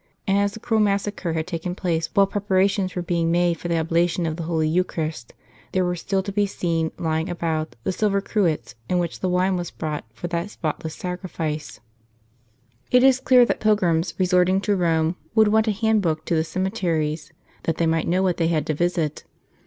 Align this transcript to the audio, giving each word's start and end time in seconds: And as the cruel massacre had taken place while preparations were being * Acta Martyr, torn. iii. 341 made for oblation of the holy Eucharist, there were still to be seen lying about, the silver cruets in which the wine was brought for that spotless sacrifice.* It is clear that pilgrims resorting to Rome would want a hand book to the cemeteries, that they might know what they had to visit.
And 0.25 0.35
as 0.35 0.53
the 0.55 0.59
cruel 0.59 0.81
massacre 0.81 1.33
had 1.33 1.45
taken 1.45 1.75
place 1.75 2.09
while 2.15 2.25
preparations 2.25 2.95
were 2.95 3.03
being 3.03 3.27
* 3.27 3.27
Acta 3.27 3.33
Martyr, 3.33 3.37
torn. 3.37 3.45
iii. 3.45 3.83
341 3.83 3.83
made 3.83 3.85
for 3.85 3.85
oblation 3.85 4.25
of 4.25 4.35
the 4.35 4.51
holy 4.51 4.67
Eucharist, 4.67 5.33
there 5.73 5.85
were 5.85 5.95
still 5.95 6.23
to 6.23 6.31
be 6.31 6.47
seen 6.47 6.91
lying 6.97 7.29
about, 7.29 7.75
the 7.83 7.91
silver 7.91 8.19
cruets 8.19 8.73
in 8.89 8.97
which 8.97 9.19
the 9.19 9.29
wine 9.29 9.57
was 9.57 9.69
brought 9.69 10.03
for 10.11 10.25
that 10.29 10.49
spotless 10.49 10.95
sacrifice.* 10.95 11.81
It 12.89 13.03
is 13.03 13.19
clear 13.19 13.45
that 13.45 13.59
pilgrims 13.59 14.15
resorting 14.17 14.59
to 14.61 14.75
Rome 14.75 15.17
would 15.35 15.49
want 15.49 15.67
a 15.67 15.71
hand 15.71 16.01
book 16.01 16.25
to 16.25 16.35
the 16.35 16.43
cemeteries, 16.43 17.31
that 17.65 17.77
they 17.77 17.85
might 17.85 18.07
know 18.07 18.23
what 18.23 18.37
they 18.37 18.47
had 18.47 18.65
to 18.65 18.73
visit. 18.73 19.23